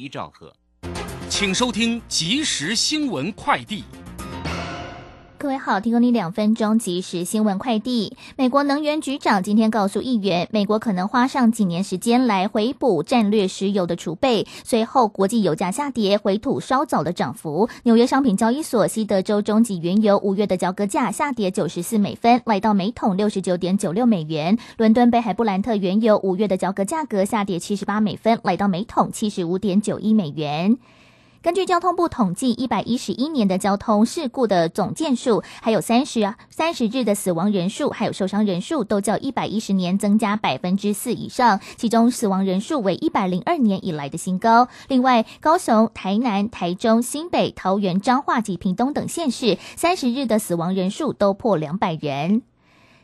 [0.00, 0.50] 一兆赫，
[1.28, 3.84] 请收听即时新闻快递。
[5.40, 8.14] 各位好，提供你两分钟即时新闻快递。
[8.36, 14.46] 美国能源局长今天告诉议员，美国可能花上几年时间来回补战略石油的储备。
[14.64, 17.70] 随后，国际油价下跌，回吐稍早的涨幅。
[17.84, 24.58] 纽约商品交易所西德州中级原油五月的交割价下跌九十四美分，来到每桶六十九点九六美元。
[24.76, 30.76] 伦敦北海布兰特原油五月的交割价格下跌七十八美分，来到每桶七十五点九一美元。
[31.42, 41.58] 根据交通部统计，一百一十一年的交通事故的总件数，还有三十三十日的死亡人数，还有受伤人数，都较一百一十年增加百分之四以上。
[41.78, 44.68] 其中死亡人数为一百零二年以来的新高。
[44.88, 52.42] 另外，高雄、台南、台中、新北、桃园、彰化及屏东等县市，三十日的死亡人数都破两百人。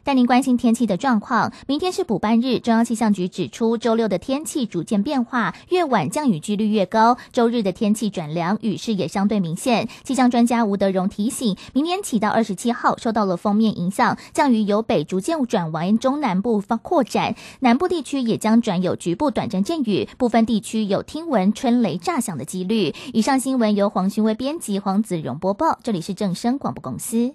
[0.06, 1.52] 带您关心天气的状况。
[1.66, 7.18] 明天是补班日，中央气象局指出，周六的天气逐渐变化，越晚降雨几率越高。
[7.32, 9.88] 周日的天气转凉，雨势也相对明显。
[10.04, 22.94] 气象专家吴德荣提醒，明天起到二十七号，受到了锋面影响，降雨由北逐渐转往中南部方扩展，南部地区也将转有局部短暂阵雨，部分地区有听闻春雷炸响的几率。
[23.12, 27.34] 以上新闻由黄勋威编辑，黄子荣播报，这里是正声广播公司。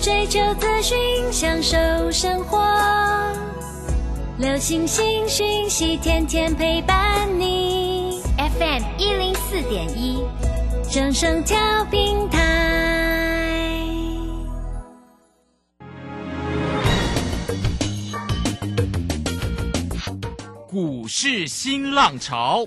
[0.00, 0.96] 追求资讯，
[1.32, 1.76] 享受
[2.10, 2.60] 生活。
[4.38, 8.20] 流星星讯息，天天陪伴你。
[8.36, 10.24] FM 一零四点一，
[10.90, 11.56] 正声调
[11.90, 12.40] 平台。
[20.68, 22.66] 股市新浪潮。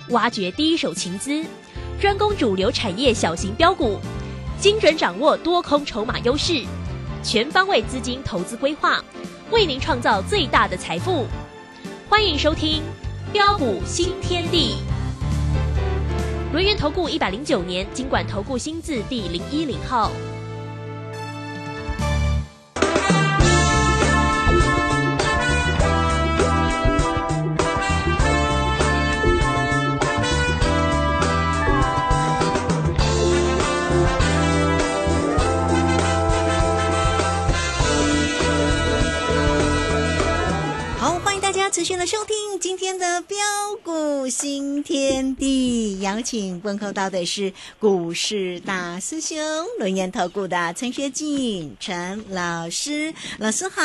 [0.11, 1.43] 挖掘第一手情资，
[1.99, 3.97] 专攻主流产业小型标股，
[4.59, 6.63] 精准掌握多空筹码优势，
[7.23, 9.03] 全方位资金投资规划，
[9.51, 11.25] 为您创造最大的财富。
[12.09, 12.81] 欢迎收听
[13.31, 14.75] 《标股新天地》。
[16.51, 20.11] 轮源投顾一百零九年经管投顾新字第零一零号。
[41.81, 42.50] 持续的收听。
[42.61, 43.37] 今天的标
[43.83, 49.39] 股新天地，邀请问候到的是股市大师兄
[49.79, 53.81] 轮研投顾的陈学进陈老师，老师好。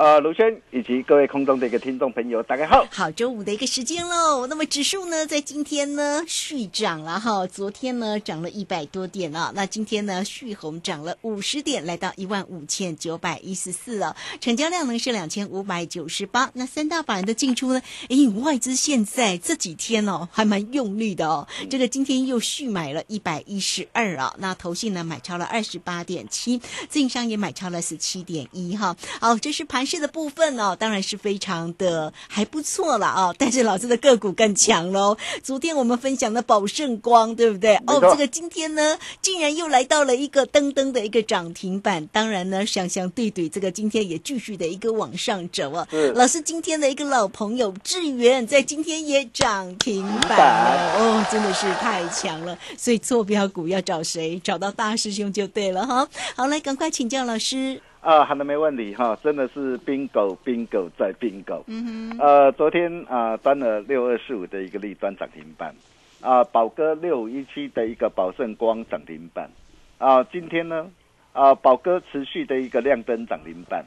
[0.00, 2.84] 呃，卢轩以及各位空中的一个听众朋友，大家好。
[2.90, 4.48] 好，周五的一个时间喽。
[4.48, 16.86] 那么指数呢，在今天呢续涨了哈，昨天呢涨了一百多点啊，那今天呢续红涨了五十点，来到一万五千九百一十四了，成交量呢是两千五百九十八，那三。
[16.86, 17.82] 大法人的进出呢？
[18.08, 21.46] 哎，外资现在这几天哦，还蛮用力的哦。
[21.68, 28.96] 这个今天又续买了一百一十二啊，那投信呢买超了二十八点七，自营商也买超了十七点一哈。
[29.20, 33.34] 好，这是盘市的部分哦，当然是非常的还不错了啊。
[33.36, 35.16] 但是老师的个股更强喽。
[35.42, 37.74] 昨天我们分享的宝盛光，对不对？
[37.86, 42.06] 哦，这个今天呢，竟然又来到了一个噔噔的一个涨停板。
[42.12, 45.88] 当然呢，想想对对，这个今天也继续的一个往上走啊。
[46.14, 46.76] 老师今天。
[46.76, 52.56] 的一个老朋友智源在今天也涨停板了哦，真的是太强了。
[52.76, 54.38] 所以坐标股要找谁？
[54.40, 56.08] 找到大师兄就对了哈。
[56.36, 57.80] 好，来赶快请教老师。
[58.00, 59.18] 啊，好的，没问题哈。
[59.22, 61.64] 真的是冰狗，冰狗在冰狗。
[61.66, 62.18] 嗯哼。
[62.18, 65.74] 呃，昨天啊，端了六二四五的一个立端涨停板
[66.20, 69.50] 啊，宝哥六五一七的一个宝盛光涨停板
[69.98, 70.86] 啊，今天呢
[71.32, 73.84] 啊，宝哥持续的一个亮灯涨停板。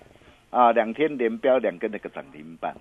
[0.52, 2.76] 啊，两天连标两根那个涨停板，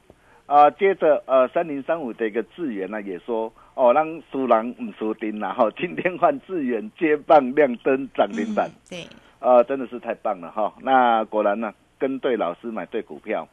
[0.49, 9.07] 啊，接着呃三零三五的一个智源呢也说哦让输人唔输丁然后 今天换智源接棒亮灯涨停板，对，
[9.41, 13.47] 呃真的是太棒了哈，那果然呢跟对老师买对股票，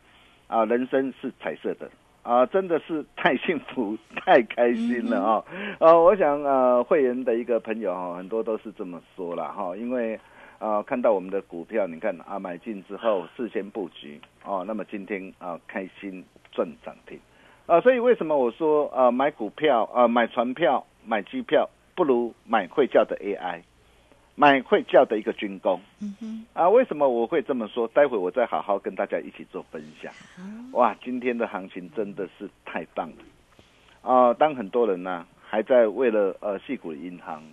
[0.47, 1.91] 啊人生是彩色的。
[2.23, 5.43] 啊真的是太幸福 太开心了啊，
[5.79, 10.17] 呃我想呃会员的一个朋友哈很多都是这么说了哈，因为。
[10.57, 16.23] 啊，看到我们的股票，你看啊，买进之后事先布局哦，那么今天啊开心
[16.55, 17.19] 赚涨停
[17.67, 23.61] 啊，所以为什么我说呃买股票呃买船票买机票不如买会叫的 AI，
[24.35, 25.79] 买会叫的一个军工，
[26.53, 27.87] 啊，为什么我会这么说？
[27.89, 30.11] 待会我再好好跟大家一起做分享。
[30.71, 34.33] 哇，今天的行情真的是太棒了啊！
[34.33, 37.43] 当很多人呢还在为了呃细股银行。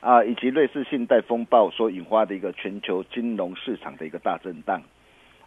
[0.00, 4.82] 啊，以及瑞士信贷风暴所引发的一个全球金融市场的一个大震荡，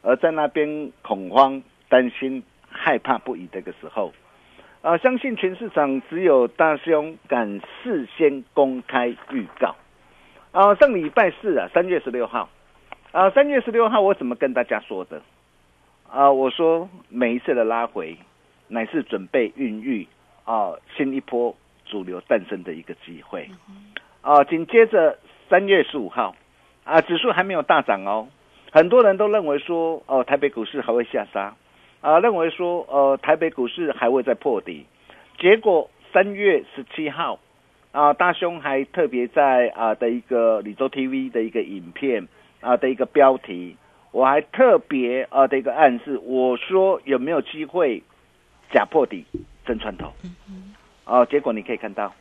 [0.02, 4.14] 而在那边恐慌、担心、害怕不已的一个时候，
[4.82, 9.76] 啊，相信全市场只有大兄敢事先公开预告。
[10.52, 12.50] 啊，上礼拜四啊，三月十六号，
[13.12, 15.22] 啊，三月十六号我怎么跟大家说的？
[16.10, 18.18] 啊，我说每一次的拉回，
[18.68, 20.08] 乃是准备孕育
[20.46, 21.56] 啊新一波
[21.86, 23.50] 主流诞生的一个机会。
[24.22, 26.36] 啊，紧接着三月十五号，
[26.86, 28.28] 啊，指数还没有大涨哦，
[28.72, 31.54] 很多人都认为说，哦，台北股市还会下杀，
[32.02, 34.86] 啊，认为说，呃，台北股市还会再破底。
[35.40, 37.40] 结果三月十七号，
[37.92, 42.28] 啊，大兄还特别在啊的一个李州 TV 的一个影片
[42.62, 43.76] 啊的一个标题，
[44.12, 48.02] 我还特别啊的一个暗示，我说有没有机会
[48.72, 49.26] 假破底
[49.66, 50.14] 真穿头？
[51.06, 52.14] 哦，结果你可以看到。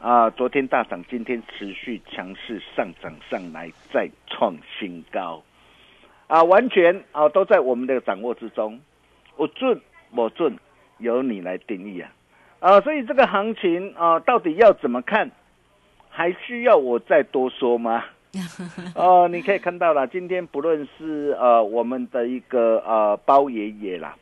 [0.00, 5.40] 啊，昨天大涨，今天持续强势上涨上来，再创新高，
[6.26, 8.80] 啊，完全啊都在我们的掌握之中，
[9.36, 9.80] 我准
[10.14, 10.56] 我准，
[10.98, 12.12] 由你来定义啊，
[12.60, 15.30] 啊，所以这个行情啊，到底要怎么看，
[16.08, 18.04] 还需要我再多说吗？
[18.94, 24.16] 哦， 你可以看到了，今天不论是呃我们的一个呃包爷爷啦，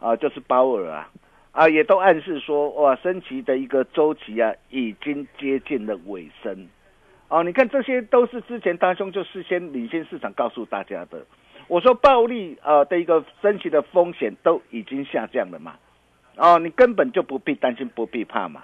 [0.00, 1.08] 啊，就是包尔啊。
[1.52, 6.66] 啊，也都暗示说，哇，升级的一个周期啊，已经接近了尾声。
[7.28, 11.24] 哦，你看，这些都是之前大兄就事先领先市场告诉大家的。
[11.68, 15.74] 我说，暴利呃的一个升级的风险都已经下降了嘛。
[16.36, 18.62] 哦，你根本就不必担心，不必怕嘛。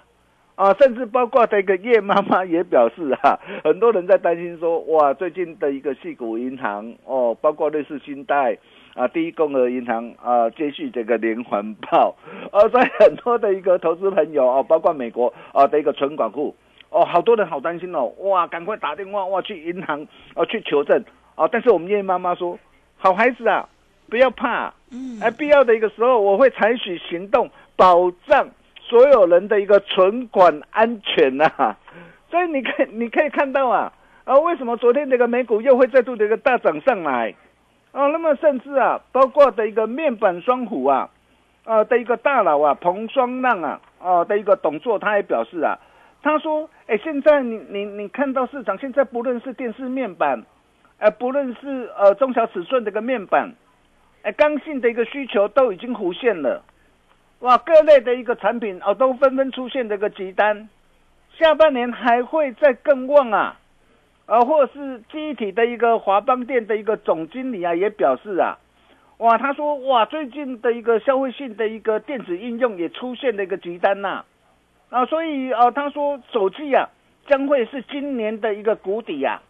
[0.55, 8.58] 啊，甚至包括这个叶妈妈也表示哈， 很多人在担心说，哇，最近的一个细股银行哦，包括瑞士信贷。
[8.93, 12.17] 啊，第一共和银行啊，接续这个连环炮，
[12.50, 16.53] 呃， 在很多的一个投资朋友哦，包括美国啊的一个存管户
[16.91, 20.05] 哦，好多人好担心哦，哇，赶快打电话哇去银行
[20.35, 21.05] 啊去求证
[21.37, 22.58] 啊，但是我们叶妈妈说，
[23.02, 23.67] 好孩子啊，
[24.11, 28.47] 不要怕，嗯，哎，必要的一个时候我会采取行动，保障
[28.79, 31.76] 所有人的一个存款安全呐，
[32.31, 33.91] 所以你可你可以看到啊，
[34.25, 37.35] 啊，为什么昨天这个美股又会再度的一个大涨上来？
[37.93, 41.08] 啊，那么甚至啊，包括的一个面板双虎啊，
[41.64, 45.79] 啊的一个大佬啊，彭双浪啊，啊的一个董座，他也表示啊，
[46.23, 50.44] 他说，哎，现在你你你看到市场现在不论是电视面板，
[51.00, 53.52] 哎，不论是呃中小尺寸的一个面板，
[54.23, 56.62] 哎，刚性的一个需求都已经浮现了，
[57.41, 60.69] 哇，各类的一个产品哦，都纷纷出现这个急单，
[61.37, 63.56] 下半年还会再更旺啊。
[64.26, 68.58] 啊，或是机体的一个华邦店的一个总经理啊，也表示啊，
[69.17, 74.23] 哇，他说哇，最近的一个消费性的一个电子应用也出现了一个急单呐，
[74.91, 76.88] 啊，所以啊，他说手机啊
[77.26, 79.43] 将会是今年的一个谷底呀，啊，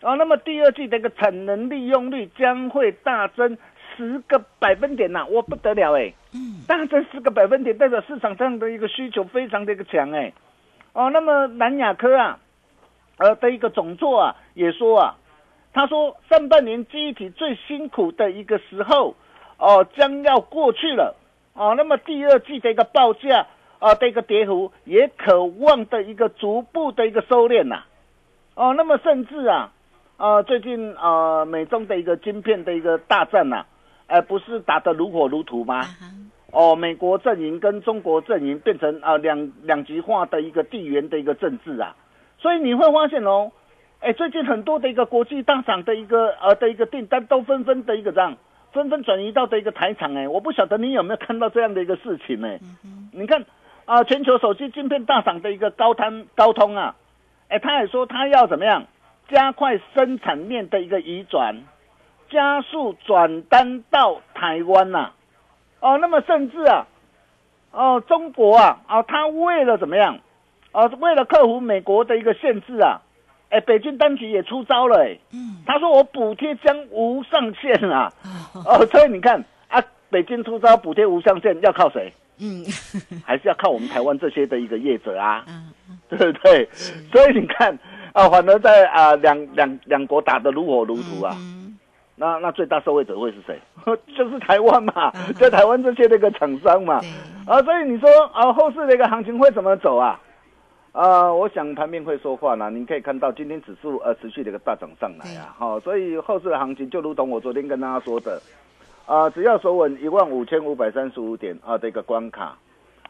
[0.00, 3.56] 那么第二季的一个产能利用率将会大增
[3.96, 10.32] 十个百分点呐，我，不得了哎，嗯，大增十个百分点，代表市场上的一个需求非常的一个强哎，
[10.92, 12.38] 哦，那么南亚科啊。
[13.18, 15.16] 呃的一个总座啊，也说啊，
[15.72, 19.16] 他说上半年记忆体最辛苦的一个时候，
[19.56, 21.16] 哦，将要过去了，
[21.54, 23.46] 哦，那么第二季的一个报价
[23.78, 27.84] 啊的一个跌幅也渴望的一个逐步的一个收敛呐，
[28.54, 29.72] 哦，那么甚至啊，
[30.16, 33.66] 啊，最近呃，美中的一个晶片的一个大战呐，
[34.06, 35.82] 哎，不是打得如火如荼吗？
[36.52, 41.94] 哦，美国阵营跟中国阵营变成啊两两极化的一个地缘的一个政治啊。
[42.38, 43.52] 所以你会发现哦，
[44.00, 48.36] 哎，最近很多的一个国际大厂的一个呃的一个订单都纷纷的一个这样，
[48.72, 52.48] 纷纷转移到的一个台场哎，我不晓得你有没有看到这样的一个事情呢？
[53.12, 53.44] 你看
[53.84, 56.94] 啊，全球手机晶片大厂的一个高通高通啊，
[57.48, 58.84] 哎，他也说他要怎么样
[59.28, 61.56] 加快生产链的一个移转，
[62.30, 65.10] 加速转单到台湾呐，
[65.80, 66.86] 哦，那么甚至啊，
[67.72, 70.18] 哦，中国啊，啊，他为了怎么样？
[70.72, 73.00] 哦，为了克服美国的一个限制啊，
[73.50, 78.12] 哎，北京当局也出招了，哎，嗯，他说我补贴将无上限啊，
[78.66, 82.12] 哦，所以你看啊，北京出招补贴无上限，要靠谁？
[82.38, 82.62] 嗯，
[83.24, 85.42] 还是要靠我们台湾这些的一个业者啊，
[86.10, 86.68] 对不对？
[87.10, 87.78] 所以你看
[88.16, 91.36] 啊，反而在啊两两两国打得如火如荼啊。
[91.38, 91.78] 嗯
[92.18, 93.60] 那那最大受惠者会是谁？
[94.16, 96.98] 就是台湾嘛嗯，就台湾这些那个厂商嘛。
[97.46, 100.18] 啊，所以你说啊，后市的一个行情会怎么走啊？
[100.92, 102.70] 啊，我想盘面会说话呢。
[102.70, 108.40] 你可以看到今天指数呃持续的一个大涨上来啊，好、所以后市的行情就如同我昨天跟大家说的，
[109.04, 112.56] 啊，只要守稳一万五千五百三十五点啊的一个关卡，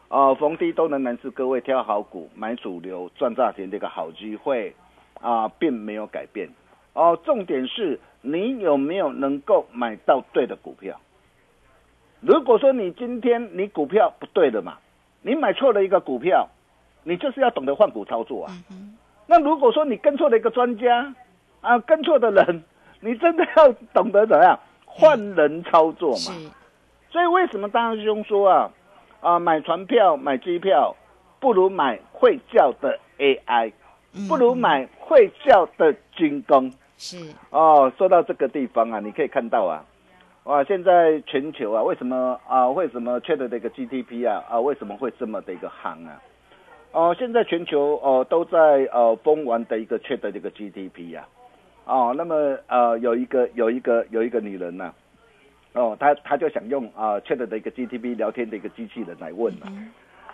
[0.09, 4.75] 啊，逢低都能难是各位挑好股、买主流、赚大钱的一个好机会
[5.21, 6.49] 啊，并没有改变。
[6.93, 10.99] 哦，重点是你有没有能够买到对的股票。
[12.19, 14.77] 如果说你今天你股票不对的嘛，
[15.21, 16.47] 你买错了一个股票，
[17.03, 18.51] 你就是要懂得换股操作啊。
[19.27, 21.13] 那如果说你跟错了一个专家
[21.61, 22.63] 啊，跟错的人，
[23.01, 26.51] 你真的要懂得怎样换人操作是嘛。
[27.11, 28.71] 所以为什么大师兄说啊
[29.21, 30.95] 啊买船票买机票，
[31.39, 33.73] 不如买会叫的 AI，嗯
[34.27, 36.71] 不如买会叫的军工。
[36.99, 37.17] 是
[37.51, 39.85] 哦，说到这个地方啊，你可以看到啊，
[40.45, 46.19] 哇，现在全球啊，为什么啊，为什么 Chat 的一个 GDP 啊啊，为什么会这么的一个夯啊？
[46.93, 51.27] 哦，现在全球哦都在呃疯玩的一个 Chat 的一个 GDP 呀、
[51.85, 54.91] 哦，那么呃有一个有一个有一个女人呐、
[55.73, 59.69] 哦，她她就想用啊 Chat 的一个 GDP 聊天的一个机器人来问啊。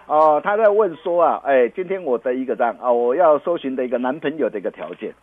[0.06, 5.14] 哦，他在问说啊，哎，今天我的一个这样啊，我要搜寻的一个男朋友的一个条件，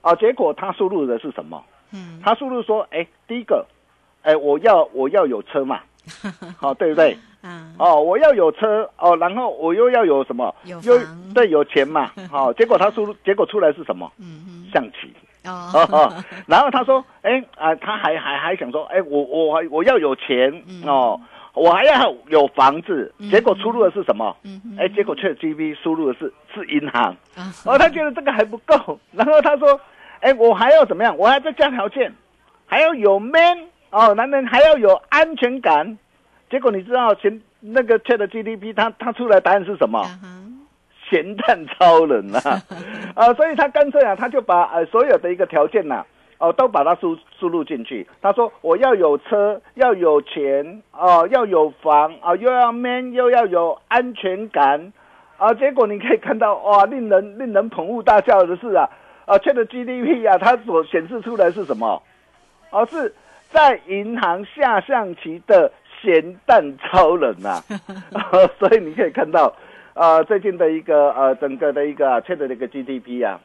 [0.00, 1.64] 啊，结果他输入的是什么？
[1.92, 2.20] 嗯。
[2.22, 3.66] 他输入说，哎，第一个，
[4.22, 5.80] 哎，我要我要有车嘛，
[6.58, 7.16] 好、 对不对？
[7.42, 10.54] 啊哦，我要有车哦，然后我又要有什么？
[10.64, 14.10] 有又房对有钱嘛，好、 结果他输入结果出来是什么？
[14.18, 15.12] 嗯象棋。
[15.44, 16.10] 哦。
[16.46, 20.50] 然后他说，哎啊、他还还还想说，哎，我我还我要有钱。
[20.66, 20.82] 嗯。
[20.86, 21.20] 哦，
[21.54, 24.36] 我还要有房子，结果出入的是什么？
[24.78, 27.16] 哎，结果却 G B 输入的是是银行。
[27.36, 29.80] 啊哦，他觉得这个还不够， 然后他说
[30.20, 31.16] ：“哎，我还要怎么样？
[31.16, 32.12] 我还要再加条件，
[32.66, 35.96] 还要有 man 哦，男人还要有安全感。”
[36.50, 40.02] 结果你知道前那个 Chat GDP 他他出来答案是什么？
[41.10, 42.62] 咸蛋超人啊！
[43.14, 46.04] 啊，所以他干脆啊，他就把呃所有的一个条件呐、
[46.38, 48.06] 哦，都把它输输入进去。
[48.20, 54.92] 他说我要有车，要有钱，哦，要有房啊、又要 man，又要有安全感
[55.38, 55.52] 啊。
[55.54, 58.88] 结果你可以看到哇，令人令人捧腹大笑的是啊，
[59.26, 62.02] 啊，Chat GDP 啊，它所显示出来是什么？
[62.70, 63.14] 哦，是
[63.50, 65.70] 在银行下象棋的
[66.02, 67.62] 咸蛋超人呐、
[68.12, 68.22] 啊。
[68.58, 69.54] 所以你可以看到。
[69.96, 73.38] 呃，最近的一个呃，整个的一个 Chat 的一个 GDP 啊，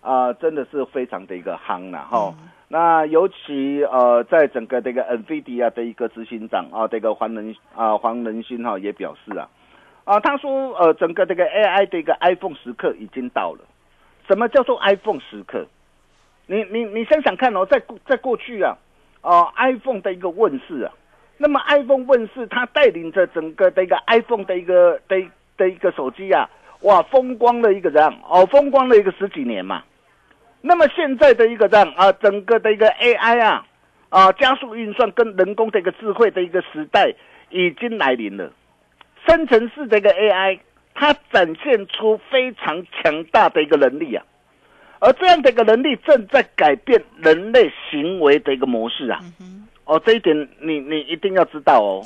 [0.00, 2.34] 啊、真的是非常的一个夯了哈。
[2.68, 9.48] 那尤其呃，在整个这个 NVIDIA 的一个执行长啊，这个黄仁啊黄仁勋哈、也表示啊，
[10.04, 13.60] 啊他说呃，整个这个 AI 的一个 iPhone 时刻已经到了。
[14.26, 15.66] 什么叫做 iPhone 时刻？
[16.46, 18.76] 你你你想想看哦，在过在过去啊，
[19.22, 20.92] 哦、iPhone 的一个问世啊，
[21.38, 25.22] 那么 iPhone 问世，它带领着整个的一个 iPhone 的一个的
[25.56, 26.48] 的一个手机啊，
[26.84, 29.82] 哇，风光了一个这样哦，风光了一个十几年嘛。
[30.60, 33.66] 那么现在的一个这样啊，整个的一个 AI 啊
[34.10, 37.14] 啊，加速运算跟人工的一个智慧的一个时代
[37.50, 38.50] 已经来临了。
[39.26, 40.60] 生成式的一个 AI，
[40.94, 44.24] 它展现出非常强大的一个能力啊，
[45.00, 49.20] 而这样的一个能力正在改变人类行为的一个模式啊。
[49.86, 52.02] 哦，这一点你你一定要知道哦。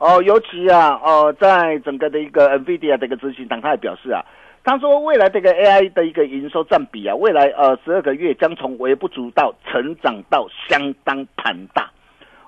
[0.00, 4.24] 是哦，尤其啊，哦，在整个的一个 NVIDIA 的一个执行长，他也表示啊，
[4.64, 11.90] 他说未来这个 AI 的一个营收占比啊，未来呃十二个月将从微不足道成长到相当庞大。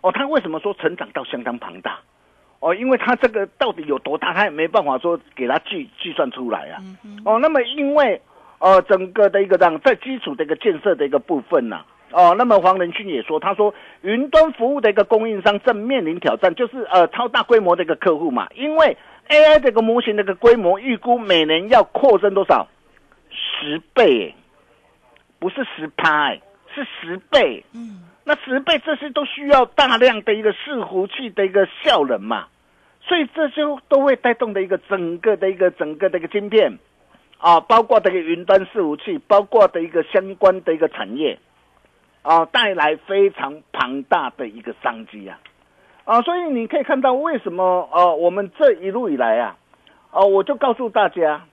[0.00, 2.00] 哦，他为什么说成长到相当庞大？
[2.60, 6.80] 哦，因为他这个到底有多大，他也没办法说给他计计算出来啊。
[7.24, 8.20] 哦，那么因为
[8.60, 18.96] 呃整个的一个让在基础的一个建设的一个部分呐、哦，那么黄仁勋也说，他说云端服务的一个供应商正面临挑战，就是呃超大规模的一个客户嘛，因为
[19.28, 22.68] AI 这个模型的一个规模预估每年要扩增多少？
[23.30, 24.34] 十倍，
[25.38, 26.40] 不是十趴，哎，
[26.74, 27.64] 是十倍。
[27.74, 32.46] 嗯那十倍这些都需要大量的一个伺服器的一个效能嘛，
[33.00, 36.78] 所以这就都会带动的一个整个的一个整个的一个晶片
[37.38, 41.36] 啊，包括这个云端伺服器，包括的一个相关的一个产业
[42.22, 45.38] 啊，带来非常庞大的一个商机啊
[46.04, 49.56] 啊，所以你可以看到为什么呃我们这一路以来啊
[50.10, 51.44] 啊，我就告诉大家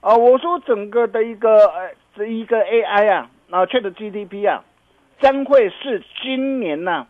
[0.00, 4.64] 啊，我说整个的一个呃这一个 AI 啊，啊 Chat GDP 啊。
[5.20, 7.06] 将会是今年呢、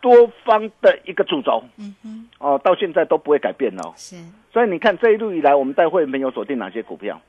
[0.00, 3.92] 多方的一个主轴嗯哼哦，到现在都不会改变哦。
[3.96, 4.16] 是
[4.50, 7.20] 所以你看这一路以来，我们带会员朋友锁定哪些股票？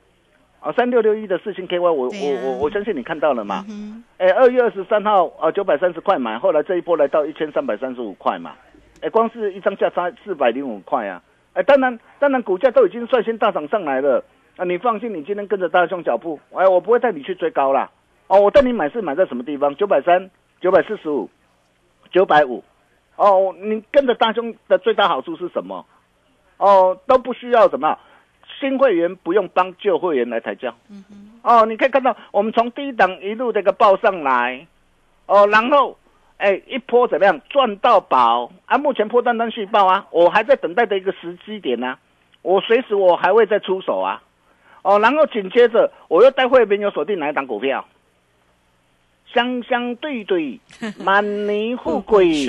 [0.60, 3.64] 啊，三六六一的四星 KY，我啊我我我相信你看到了嘛。
[3.68, 8.54] 嗯哎，二月二十三号啊，九百三十块买，后来这一波来到一千三百三十五块嘛。
[9.00, 11.22] 哎，光是一张价差四百零五块啊。
[11.52, 14.24] 哎，当然当然，股价都已经率先大涨上来了。
[14.56, 17.88] 啊，你放心，你今天跟着大兄脚步，哎，我不会带你去追高啦。
[18.26, 19.76] 哦，我带你买是买在什么地方？
[19.76, 20.28] 九百三、
[20.60, 21.30] 九百四十五、
[22.10, 22.64] 九百五。
[23.14, 25.86] 哦，你跟着大兄的最大好处是什么？
[26.56, 27.96] 哦，都不需要什么
[28.58, 30.74] 新会员不用帮旧会员来抬轿。
[31.42, 34.66] 哦，你可以看到我们从低档一路这个报上来，
[35.26, 35.96] 哦，然后
[36.36, 38.76] 哎一波怎么样赚到宝啊？
[38.76, 41.96] 目前破单单续报啊，我还在等待的一个时机点呢、
[42.42, 44.22] 我随时我还会再出手啊。
[44.82, 47.84] 哦，然后紧接着我又带会员有锁定哪一档股票？
[49.34, 50.58] 相相对对，
[51.04, 52.46] 满泥富贵，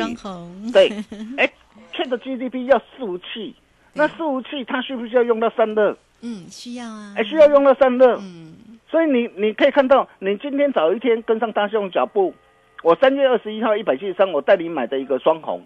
[0.71, 0.89] 对，
[1.37, 1.51] 哎，
[1.91, 3.53] 缺的 GDP 要伺服器，
[3.99, 5.95] 那伺服器它需不需要用到散热？
[6.21, 8.17] 嗯，需要啊，哎，需要用到散热。
[8.17, 8.53] 嗯，
[8.89, 12.33] 所以你你可以看到，你今天早一天跟上大雄脚步，
[12.81, 15.65] 我三月二十一号一百七十三，我带你买的一个双红，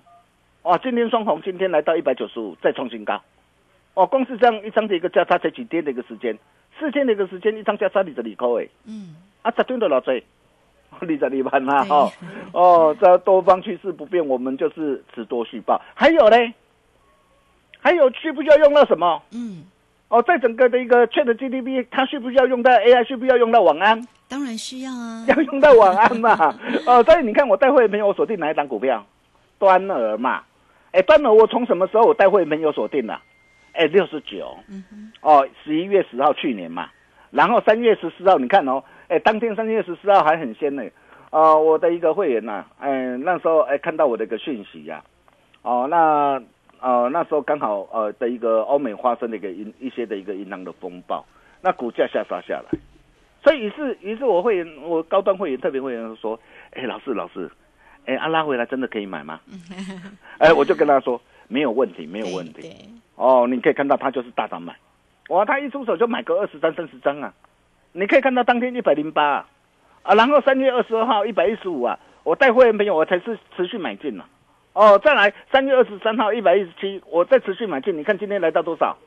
[0.63, 3.21] 哇，今天双红今天来到一百九十五，再创新高，
[3.93, 6.37] 哦，光是这样一张的一个价差才几天的一个时间，
[6.79, 10.23] 四天的一个时间，一张价差你这里扣哎，嗯，啊，十天都老追，
[10.99, 11.89] 二十二万啦对。
[11.89, 12.11] 哈，
[12.51, 16.53] 哦，这多方趋势不变，我们就是只多续报，还有嘞，
[17.83, 19.21] 还有需不需要用到什么？
[19.33, 19.65] 嗯，
[20.07, 23.03] 哦，在整个的一个 Chat GDP，它需不需要用到 AI？
[23.05, 24.07] 需不需要用到晚安？
[24.29, 26.31] 当然需要啊，要用到晚安嘛？
[26.87, 29.05] 哦，所以你看我带会员朋友我锁定哪一档股票？
[29.59, 30.41] 端儿嘛。
[30.91, 33.21] 哎，端儿我从什么时候我带会员朋友锁定了？
[33.73, 34.55] 哎，六十九。
[35.21, 36.89] 哦，十一月十号去年嘛，
[37.31, 40.83] 然后三月十四号，你看哦，哎，当天三月十四号还很鲜呢。
[41.31, 45.03] 呃，我的一个会员呐、哎，那时候哎看到我的一个讯息呀、
[45.63, 46.39] 哦，那
[46.83, 51.25] 呃那时候刚好呃的一个欧美发生的一个银一些的一个银行的风暴，
[51.61, 52.77] 那股价下杀下来，
[53.41, 56.37] 所以于是于是我会员我高端会员特别会员说，
[56.71, 57.49] 哎老师老师，
[58.05, 59.39] 哎啊拉回来真的可以买吗？
[60.39, 62.69] 哎我就跟他说没有问题没有问题，
[63.15, 64.75] 哦，你可以看到他就是大涨买，
[65.29, 67.33] 哇，他一出手就买个二十张、三十张啊！
[67.93, 69.47] 你可以看到当天一百零八啊，
[70.01, 74.25] 啊，然后三月二十二号一百一十五啊，我带会员朋友我才是持续买进了、
[74.73, 78.97] 哦，再来三月二十三号一百一十七，我再持续买进，你看今天来到多少？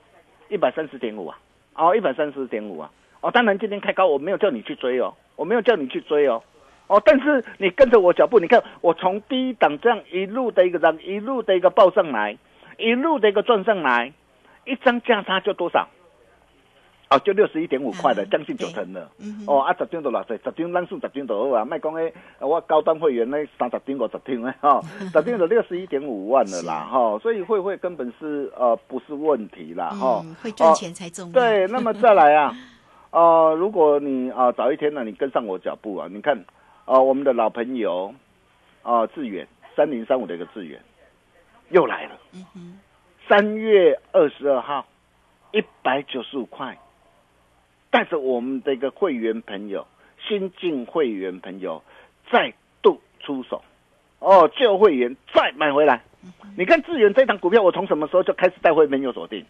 [0.48, 1.36] 一百三十点五啊，
[1.74, 2.88] 哦，一百三十点五啊，
[3.20, 6.40] 哦，当然今天开高，我没有叫你去追哦，我没有叫你去追哦。
[6.86, 12.38] 哦，但是你跟着我脚步，你看我从低档这样一路的一个涨，一路的一个报上来，
[12.78, 14.12] 一路的一个赚上来，
[14.64, 15.88] 一张价差就多少？
[17.08, 19.08] 哦，就六十一点五块了，嗯将近九成了。
[19.20, 32.52] 嗯哦，啊，十张都偌济，十张咱算十张就好啊，卖讲诶，我高端会员呢三十张五十张诶，哈 十张就六十一点五万了啦，哈、所以会会根本是呃不是问题啦，哈、嗯，会赚钱才重要，对，那么再来啊，
[33.12, 36.44] 呃， 如果你啊、早一天呢，你跟上我脚步啊，你看，
[36.86, 38.12] 呃，我们的老朋友
[38.82, 40.80] 啊、志远三零三五的一个志远
[41.70, 42.18] 又来了，
[43.28, 44.84] 三月二十二号
[45.52, 46.76] 一百九十五块，
[47.96, 49.86] 带着我们的一个会员朋友，
[50.28, 51.82] 新进会员朋友
[52.30, 53.62] 再度出手，
[54.18, 56.02] 哦，旧会员再买回来。
[56.58, 59.46] 你看智源这档股票，我从什么时候就开始带会员朋友锁定？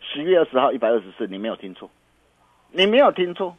[0.00, 1.88] 十月二十号一百二十四，你没有听错，
[2.72, 3.56] 你没有听错，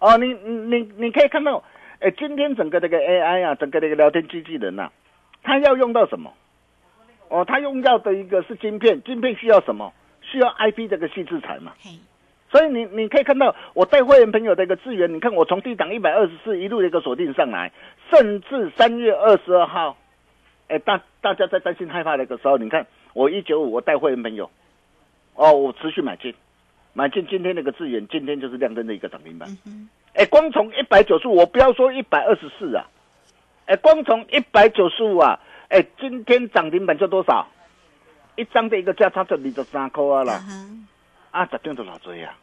[0.00, 1.62] 哦，你你你可以看到，
[2.00, 4.90] 哎，今天整个这个 AI 啊，整个这个聊天机器人呐、
[5.44, 6.34] 它要用到什么？
[7.28, 9.92] 哦，它用到的一个是晶片，晶片需要什么？
[10.22, 11.72] 需要 IP 这个细制材嘛。
[12.50, 17.72] 嘿，所以你你可以看到，我带会员朋友的一个资源，你看我从低档一百二十四一路的一个锁定上来，
[18.10, 19.96] 甚至三月二十二号，
[20.68, 24.50] 哎，大大家在担心害怕的一个时候，你看我一九五，我带会员朋友，
[25.34, 26.34] 哦，我持续买进，
[26.94, 29.48] 买进今天那个资源，今天就是亮灯的一个涨停板。
[30.14, 32.86] 哎，光从一百九十五，我不要说一百二十四啊，
[33.66, 37.46] 哎，光从一百九十五啊，哎，今天涨停板就多少？
[38.36, 40.40] 一张的一个价差就二十三块啊啦，
[41.30, 42.34] 啊，十张就老多呀。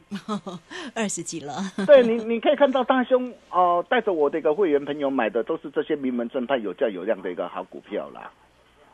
[0.93, 1.53] 二十几了，
[1.87, 8.31] 对你，你可以看到大兄哦、带着我的一个会员朋友买的都是这些名门正派、有价有量的一个好股票啦。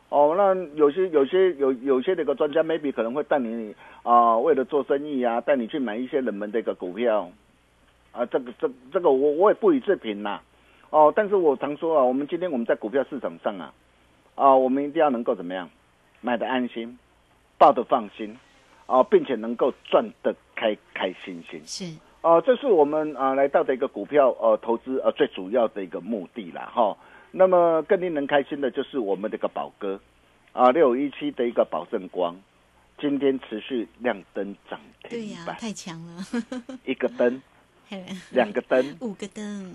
[0.09, 7.29] 哦，那有些有些有有些的一个专家 maybe 可能会带你啊、为了做生意啊，带你去买一些冷门的一个股票
[8.11, 10.41] 啊，这个这这个我我也不予置评啦。
[10.89, 13.73] 哦，但是我常说啊，我们今天我们在股票市场上啊，
[14.35, 15.69] 啊，我们一定要能够怎么样，
[16.19, 16.97] 买的安心，
[17.57, 18.37] 抱的放心，
[18.91, 21.61] 啊，并且能够赚得开开心心。
[21.65, 21.85] 是，
[22.21, 26.97] 哦、这是我们啊、来到的一个股票呃投资呃最主要的一个目的啦哈。
[27.31, 29.97] 那么更令人开心的就是我们的一个宝哥
[30.51, 32.35] 啊六一七的一个宝盛光，
[32.99, 34.77] 今天持续亮灯涨
[35.09, 36.21] 对呀、停板，太强了，
[36.83, 37.41] 一个灯，
[38.31, 39.73] 两个灯，五个灯，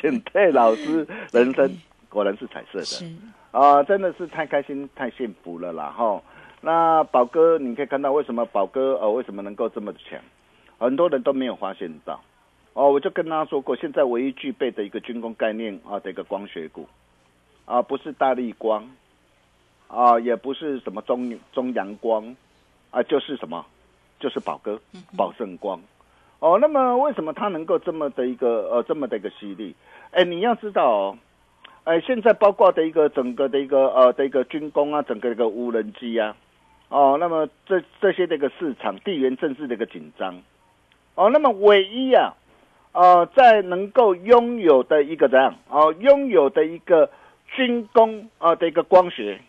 [0.00, 1.76] 选对老师，人生
[2.08, 2.84] 果然是彩色的。
[2.84, 3.04] 是
[3.50, 5.90] 啊、真的是太开心、太幸福了啦！
[5.90, 6.22] 哈，
[6.60, 10.20] 那宝哥，你可以看到为什么宝哥呃为什么能够这么强，
[10.78, 12.20] 很多人都没有发现到。
[12.72, 16.86] 哦，我就跟他说过，现在唯一具备的一个军工概念啊的一个光学股，
[17.64, 18.88] 啊不是大力光，
[19.88, 22.36] 啊也不是什么中中阳光，
[22.90, 23.66] 啊就是什么，
[24.20, 24.78] 就是宝哥
[25.16, 25.80] 宝盛光。
[26.38, 29.74] 哦，那么为什么它能够这么的一个呃这么的一个犀利？
[30.12, 31.18] 哎，你要知道哦，
[31.84, 36.36] 哎，现在包括的一个整个的一个呃的一个军工啊，整个一个无人机啊，
[36.90, 40.42] 哦，那么这这些这个市场地缘政治的一个紧张，
[41.14, 42.34] 哦，那么唯一啊，
[42.92, 47.10] 呃，在能够拥有的一个怎样哦，拥有的一个
[47.54, 49.40] 军工啊、的一个光学，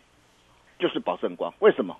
[0.80, 1.54] 就是宝胜光。
[1.60, 1.98] 为什么？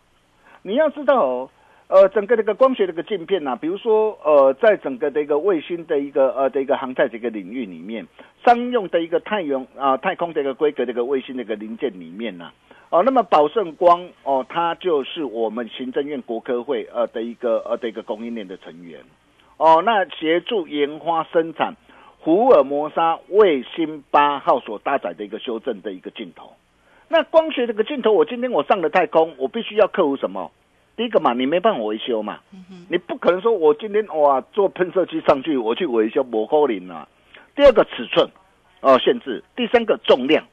[0.62, 1.50] 你要知道哦。
[1.92, 8.08] 呃，整个这个光学这个镜片呢、比如说呃，在整个的一个卫星的一个呃的一个航太这个领域里面，
[8.46, 12.50] 商用的一个太阳啊、太空的一个规格的一个卫星的一个零件里面呢、
[12.92, 19.02] 哦，那么宝盛光哦，它就是我们行政院国科会呃的一个呃的一个供应链的成员
[19.58, 21.74] 哦，那协助研发生产
[22.24, 26.54] 福尔摩沙卫星八号所搭载的一个修正的一个镜头。
[27.10, 30.50] 那光学这个镜头，我今天我上了太空，我必须要克服什么？
[31.02, 32.38] 第一个嘛，你没办法维修嘛，
[32.88, 37.08] 你不可能说我今天哇做喷射机上去，我去维修不可能啊。
[37.56, 38.30] 第二个尺寸
[38.82, 40.46] 哦限制，第三个重量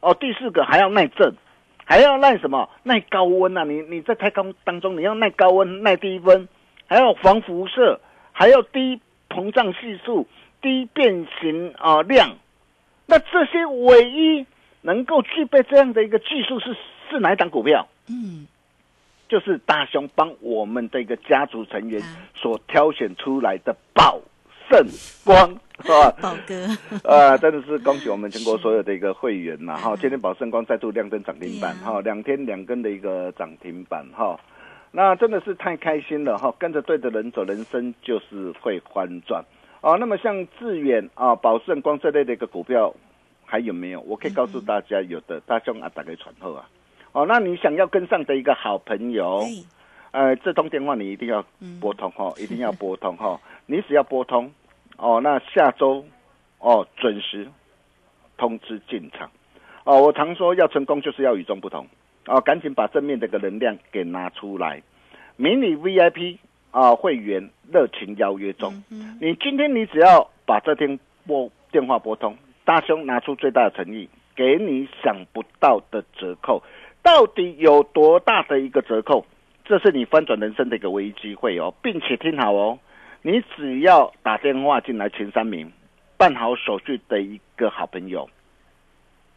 [0.00, 1.34] 哦，第四个还要耐震，
[1.82, 2.68] 还要耐什么？
[2.82, 3.64] 耐高温啊！
[3.64, 6.46] 你你在太空当中你要耐高温、耐低温，
[6.86, 7.98] 还要防辐射，
[8.32, 10.28] 还要低膨胀系数、
[10.60, 12.36] 低变形啊、量。
[13.06, 14.44] 那这些唯一
[14.82, 16.76] 能够具备这样的一个技术是
[17.08, 17.88] 是哪一档股票？
[18.10, 18.46] 嗯，
[19.28, 24.20] 就是大雄帮我们的一个家族成员啊所挑选出来的宝
[24.68, 24.84] 盛
[25.24, 25.48] 光，
[25.82, 26.10] 是吧？
[26.22, 26.54] 宝哥，
[27.04, 29.76] 啊， 真的是恭喜我们全国所有的一个会员呐！
[29.76, 34.38] 哈，今天宝盛光再度亮灯涨停板哈，两天两根的一个涨停板哈，
[34.90, 36.52] 那真的是太开心了哈！
[36.58, 39.44] 跟着对的人走，人生就是会翻转
[39.82, 39.96] 哦。
[39.98, 42.92] 那么像致远啊、宝盛光这类的一个股票
[43.44, 44.00] 还有没有？
[44.00, 46.68] 我可以告诉大家，有的大兄啊，打开传后啊。
[47.16, 49.64] 哦，那你想要跟上的一个好朋友，对，
[50.10, 51.42] 呃，这通电话你一定要
[51.80, 54.52] 拨通哈、一定要拨通哈、 你只要拨通，
[54.98, 56.04] 哦，那下周
[56.58, 57.48] 哦准时
[58.36, 59.30] 通知进场。
[59.84, 61.86] 哦，我常说要成功就是要与众不同。
[62.26, 64.82] 哦，赶紧把正面的一个能量给拿出来。
[65.36, 66.36] 迷你 VIP
[66.70, 68.84] 啊、会员热情邀约中，
[69.22, 76.62] 你今天你只要把这天拨电话拨通，大兄拿出最大的诚意，给你想不到的折扣。
[77.06, 79.24] 到底有多大的一个折扣？
[79.64, 82.80] 这是你翻转人生的一个唯一机会哦，并且听好哦，
[83.22, 85.72] 你只要打电话进来前三名，
[86.16, 88.28] 办好手续的一个好朋友，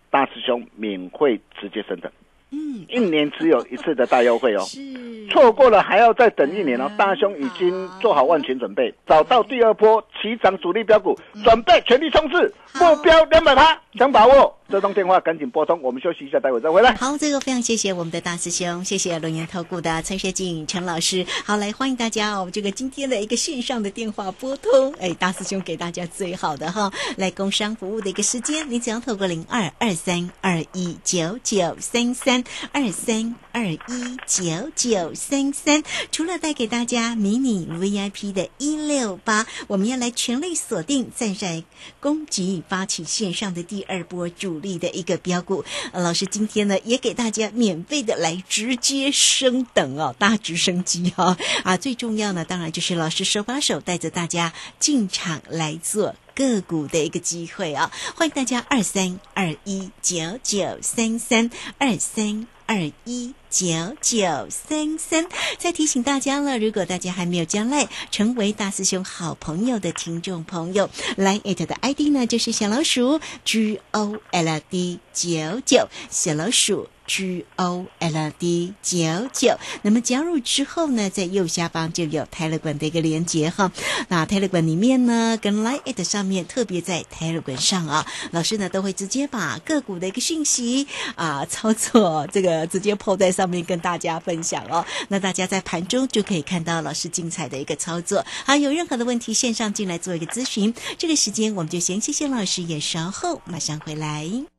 [0.09, 2.11] 大师兄免费直接升等，
[2.49, 2.57] 嗯，
[2.89, 4.61] 一年只有一次的大优惠哦。
[4.65, 6.91] 是错过了还要再等一年哦。
[6.97, 15.81] 大兄已经做好万全准备，找到第二波起涨主力标股，准备全力冲刺，目标两百趴，想把握这通电话赶紧拨通。
[15.81, 16.93] 我们休息一下，待会再回来。
[16.95, 21.25] 好，这个非常谢谢我们的大师兄，谢谢龙岩投顾的陈学静陈老师。
[21.43, 41.63] 好，来欢迎大家哦，这个今天的一个线上的电话拨通，哎，大师兄给大家最好的哈，来工商服务的一个时间，你只要透过零二二三二一九九三三二三二一九九三三，除了带给大家迷你 VIP 的一六八，我们要来全力锁定站在
[41.99, 45.63] 攻击发起线上的第二波主力的一个标股。
[45.93, 51.77] 老师今天呢也给大家免费的来直接升等哦，大直升机哈、啊！
[51.77, 56.15] 最重要呢，当然就是老师手把手带着大家进场来做。
[56.35, 57.91] 个股的一个机会啊！
[58.15, 63.67] 欢迎大家二三二一九九三三二三二一九
[64.01, 65.27] 九三三。
[65.57, 76.87] 再提醒大家了，如果大家还没有将来成为大师兄好朋友的听众朋友，来艾特的 ID 呢就是小老鼠 G O L D 九九，小老鼠。
[77.09, 83.71] G O L D 九九，那么加入之后呢，在右下方就有 Telegram 的一个连接哈。
[84.09, 94.85] 那 Telegram 里面呢，跟 Line it 上面，特别在 Telegram 上啊，老师呢都会直接把个股的一个讯息啊操作这个直接 PO 在上面跟大家分享哦。
[95.07, 98.23] 那大家在盘中就可以看到老师精彩的一个操作。
[98.45, 100.71] 好，有任何的问题，线上进来做一个咨询。
[100.99, 104.58] 这个时间我们就先谢谢老师，也稍后马上回来。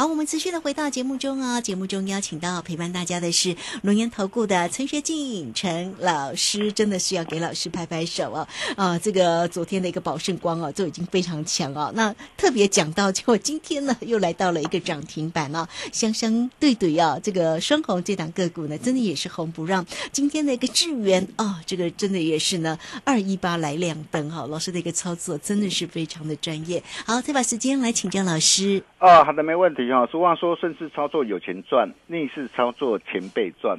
[0.00, 1.60] 好，我们持续的回到节目中啊。
[1.60, 8.48] 节目中邀请到陪伴大家的是龙岩投顾的陈学静陈老师，真的是要给老师拍拍手哦。
[8.76, 11.92] 啊，这个昨天的一个宝盛光哦，就已经非常强哦。
[11.94, 17.18] 那特别讲到，就今天呢又来到了一个涨停板哦，相相对对啊。
[17.22, 19.84] 这个双红这档个股呢，真的也是红不让。
[20.10, 24.46] 今天的一个智源哦，这个真的也是呢，二一八来亮灯哈。
[24.46, 26.82] 老师的一个操作真的是非常的专业。
[27.04, 28.82] 好，再把时间来请教老师。
[28.96, 29.89] 啊，好的，没问题。
[30.10, 33.78] 俗话说，顺势操作有钱赚，逆势操作钱被赚。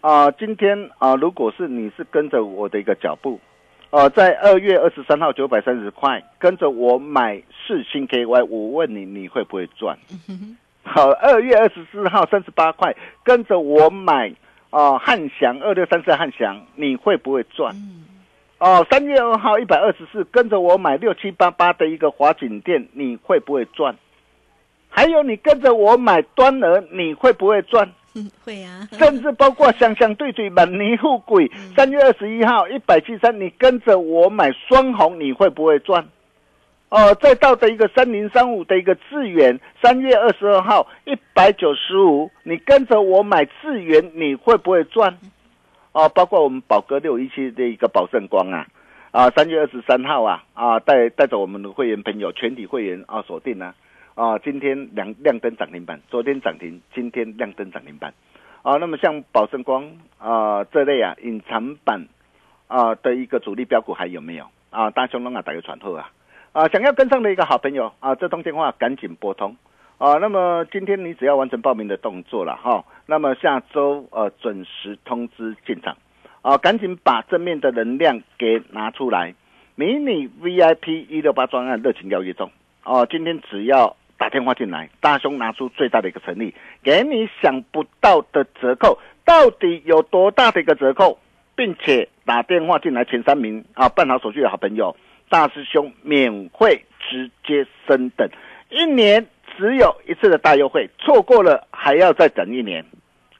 [0.00, 3.40] 啊，今天啊，如果是你是跟着我的一个脚步，
[3.90, 9.96] 呃，在二月二十三号九百三十块，跟着我买四星 KY，我问你，你会不会赚？
[10.82, 14.32] 好，二月二十四号三十八块，跟着我买
[14.70, 17.74] 啊汉翔二六三四汉翔，你会不会赚？
[18.58, 23.96] 哦，三月二号一百二十四，跟着我买六七八八的一个华景店，你会不会赚？
[24.94, 27.90] 还有你跟着我买端儿，你会不会赚？
[28.44, 36.06] 会啊，甚至包括香香对对满泥富贵，三月二十一号一百七三，你跟着我买双红，你会不会赚？
[36.90, 45.16] 哦，再到的一个三零三五的一个智远，三月二十二号一百九十五，你跟着我买智远，你会不会赚？
[45.92, 48.66] 哦，包括我们宝哥六一七的一个宝盛光啊，
[49.10, 53.72] 啊，三月二十三号啊，啊，带带着我们的会员朋友全体会员啊锁定呢。
[54.14, 58.12] 啊，今天亮亮灯涨停板，昨天涨停，今天亮灯涨停板。
[58.62, 62.06] 啊，那么像宝盛光啊这类啊隐藏版
[62.68, 64.46] 啊的一个主力标股还有没有？
[64.70, 66.10] 啊，大雄龙啊打个传呼啊！
[66.52, 69.56] 啊，想要跟上的一个好朋友啊，这通电话赶紧拨通。
[69.98, 75.96] 啊，那么今天你只要完成报名的动作了哈，那么下周呃准时通知进场。
[76.42, 79.34] 啊，赶紧把正面的能量给拿出来，
[79.74, 82.50] 迷你 VIP 一六八专案热情邀约中。
[82.84, 83.96] 哦，今天只要。
[84.22, 91.18] 打电话进来，大兄拿出最大的一个诚意，给你想不到的折扣，到底有多大的一个折扣，
[91.56, 94.94] 并且打电话进来前三名啊，办好手续的好朋友，
[95.28, 98.30] 大师兄免费直接升等，
[98.70, 99.26] 一年
[99.58, 102.86] 只有一次的大优惠，错过了还要再等一年，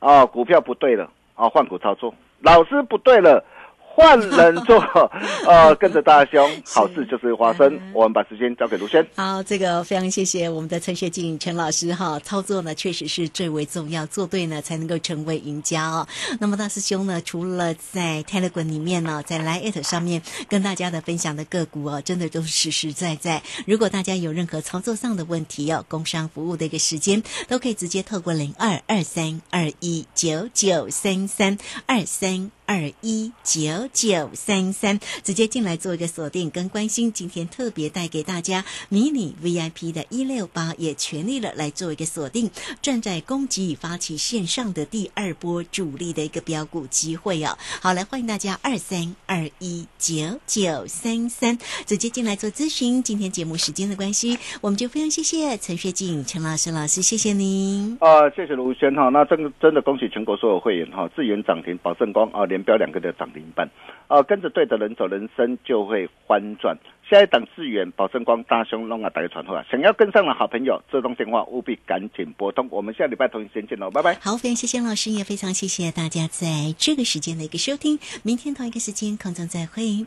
[0.00, 3.44] 哦，股票不对了，哦，换股操作，老师不对了。
[3.94, 4.78] 换人做，
[5.46, 7.78] 呃，跟着大兄，好事就是发生。
[7.92, 9.06] 我们把时间交给卢轩。
[9.14, 12.18] 好，这个非常谢谢我们的陈学静陈老师哈。
[12.20, 16.08] 操作呢，确实是最为重要，做对呢才能够成为赢家哦。
[16.40, 23.42] 那么大师兄呢，除了在 Telegram 里面呢，在 Line 上面跟大家的分享的个股哦，真的都是实实在在。
[23.66, 32.50] 如果大家有任何操作上的问题哦，工商服务的一个时间，都可以直接透过零二二三二一九九三三二三。
[32.72, 37.12] 二一九九三三，直接进来做一个锁定跟关心。
[37.12, 47.58] 今天特别带给大家迷你 VIP 的一六八，也全力了来做一个锁定，站在攻击与发起线上的第二波主力的一个标股机会哦。
[47.82, 53.02] 好，来欢迎大家二三二一九九三三，直接进来做咨询。
[53.02, 57.98] 今天节目时间的关系，我们就非常谢谢陈学静陈老师老师，谢谢您。
[58.00, 59.10] 啊，谢谢卢轩哈。
[59.10, 62.61] 那真真的恭喜全国所有会员哈，自源涨停，保证光啊连。
[62.62, 63.68] 标两个的涨停板，
[64.08, 66.76] 哦，跟着对的人走，人生就会翻转。
[67.08, 69.64] 下一档资源保证光大胸龙啊，打个传呼啊！
[69.70, 72.66] 想要跟上的好朋友，这通电话务必赶紧拨通。
[72.70, 74.14] 我们下礼拜同一时间见喽，拜拜。
[74.22, 77.98] 好，非常谢谢老师，也非常谢谢大家在这个时间的一个收听。
[78.22, 80.06] 明天同一个时间空中再会。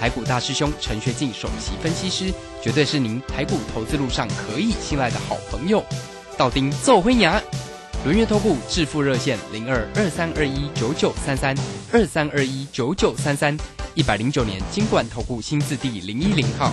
[0.00, 2.32] 台股大师兄陈学进首席分析师，
[2.62, 5.84] 绝对是您台股投资路上可以信赖的好朋友。
[6.38, 7.38] 道丁奏灰牙，
[8.02, 11.54] 轮月投顾致富热线零二二三二一九九三三
[11.92, 13.54] 二三二一九九三三，
[13.92, 16.72] 一百零九年金管投顾新字第零一零号。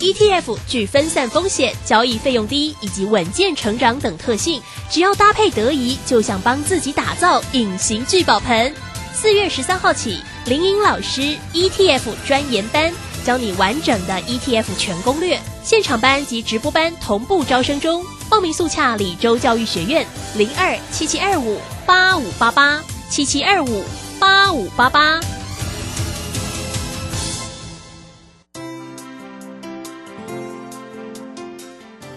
[0.00, 8.74] ETF 具分散风险、交易费用低以及稳健成长等特性，只要搭配得宜，就想帮自己打造隐形聚宝盆。
[9.14, 12.92] 四月十三号起，林颖老师 ETF 专研班
[13.24, 23.84] 教你完整的 ETF 全攻略，现场班及直播班同步招生中，报名速洽李州教育学院零二七七二五八五八八七七二五
[24.18, 25.20] 八五八八。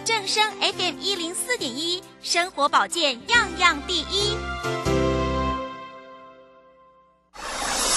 [0.04, 4.97] 正声 FM 一零四点一，生活保健样样第一。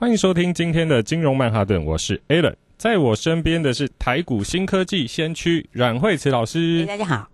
[0.00, 6.86] 欢迎收听今天的金融曼哈顿，我是 Alan，在我身边的是台股新科技先驱阮慧慈老师。
[6.86, 7.28] 大家好，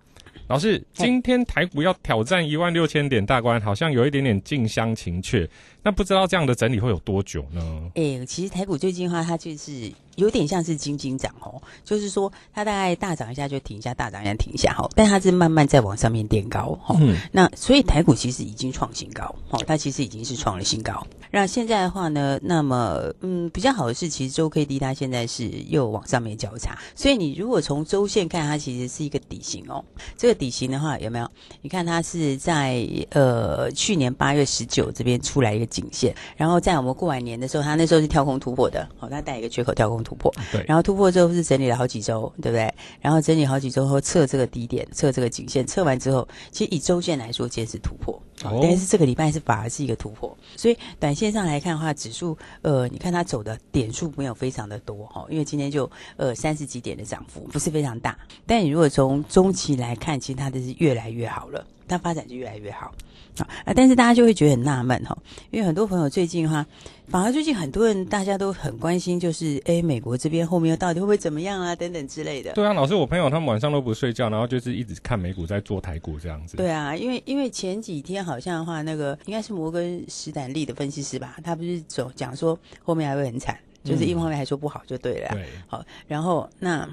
[0.49, 5.47] 老师，今天台股要挑战一万六千点大关，好像有一点点近乡情怯。
[5.85, 7.63] 那不知道这样的整理会有多久呢？
[7.95, 16.97] 哎、其实台股最近的话，它就是有点像是金金涨哦，就是说它大概大涨一下就停一下，大涨一下停一下哈，但它是慢慢在往上面垫高哈。
[16.99, 21.07] 嗯那所以台股其实已经创新高哦，它其实已经是创了新高。
[21.31, 29.85] 那现在的话呢，那么嗯比较好的是，其实周 K D 它现在是又往上面交叉，所以你如果从周线看，它其实是一个底型哦。
[30.17, 31.29] 这个底型的话有没有？
[31.61, 40.65] 你看它是在呃去年八月十九这边出来一个颈线，然后在我们过完年的时候，它那时候是跳空突破的，哦，它带一个缺口跳空突破，对。
[40.69, 42.73] 然后突破之后是整理了好几周，对不对？
[43.01, 48.61] 然后整理好几周后测这个低点，测这个颈线，测完之后，其实以周线来说，今天是突破，哦。
[48.63, 58.17] 但是这个礼拜是反而是一个突破，所以短线上来看的话，指数呃，你看它走的点数没有非常的多哈、哦，因为今天就呃三十几点的涨幅，不是非常大。
[58.47, 62.93] 但你如果从中期来看，其实它的是越来越好了，它发展就越来越好。
[63.39, 63.73] 啊啊！
[63.75, 65.17] 但是大家就会觉得很纳闷哈，
[65.51, 66.65] 因为很多朋友最近哈，
[67.09, 72.53] 反而最近很多人大家都很关心，就是哎，美国这边后面到底会不会怎么样啊，等等之类的。
[72.53, 76.57] 对啊，老师，我朋友他们晚上都不睡觉，然后就是一直看美股在做台股这样子。
[76.57, 86.89] 对啊，因为因为前几天好像的话，那个应该是摩根史坦利的分析师吧，他不是走讲说后面还会很惨，就是一方面还说不好就对了啊、对，好，然后那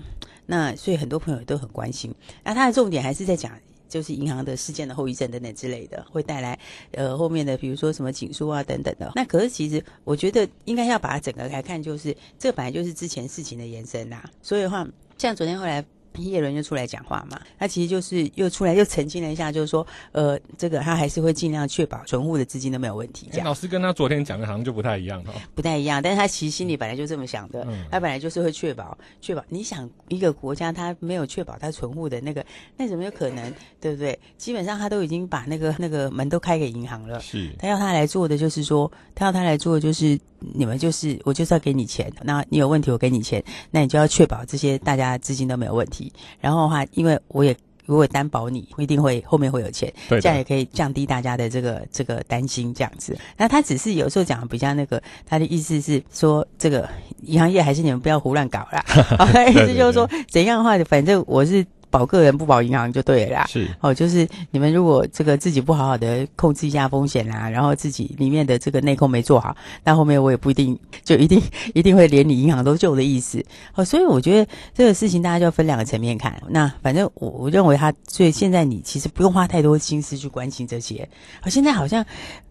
[0.47, 3.51] 那所以很多朋友都很关心，那他的重点还是在讲。
[3.91, 6.57] 就是银行的事件的后遗症等等之类的，会带来
[6.93, 9.11] 呃后面的比如说什么紧缩啊等等的。
[9.15, 14.31] 那可是其实我觉得应该要把它整个来看，就是这本来就是之前事情的延伸啦。
[14.41, 15.85] 所以的话，像昨天后来。
[16.17, 25.33] 叶伦就出来讲话嘛，他其实就是又出来又澄清了一下，就是说，呃，这个他还是会尽量确保存户的资金都没有问题，这样哎老师跟他昨天讲的好像就不太一样哈。
[25.55, 26.01] 不太一样。
[26.01, 29.43] 但是他其实心里本来就这么想的，嗯他本来就是会确保确保。
[29.49, 32.45] 你想一个国家他没有确保他存户的那个，
[32.77, 33.53] 那怎么有可能？
[33.79, 34.17] 对不对？
[34.37, 40.19] 基本上他都已经把那个那个门都开给银行了，是他要他来做的就是说，他要他来做的就是
[40.53, 46.11] 你们就是我就是要给你钱，那你有问题我给你钱，那你就要确保这些大家资金都没有问题。
[46.39, 47.55] 然后的话，因为我也。
[47.87, 53.17] 如果担保你一定会后面会有钱，对这样也可以降低大家的这个这个担心，这样子。
[53.35, 56.87] 那他只是有时候讲的比较那个，他的意思是说，这个
[57.23, 58.85] 银行业还是你们不要胡乱搞啦。
[59.49, 63.45] 意思就是说，怎样的话，反正我是保个人不保银行就对了啦。
[63.47, 71.39] 是哦，就是你们如果这个自己不好好的控制一下风险啦，然后自己里面的这个内控没做好，那后面我也不一定就一定
[71.73, 73.43] 一定会连你银行都救的意思。
[73.75, 76.41] 哦，所以我觉得这个事情大家就要分两个层面看。
[76.49, 81.07] 那反正我我认为他，所以现在你其实不用花太多心思去关心这些。
[81.41, 82.05] 好，现在好像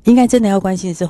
[0.05, 1.09] 应该真的要关心的是后。